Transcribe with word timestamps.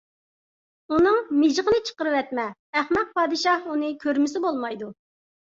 ئۇنىڭ 0.95 1.19
مىجىقىنى 1.41 1.81
چىقىرىۋەتمە، 1.89 2.45
ئەخمەق 2.81 3.13
پادىشاھ 3.21 3.69
ئۇنى 3.75 3.93
كۆرمىسە 4.07 4.43
بولمايدۇ. 4.49 4.91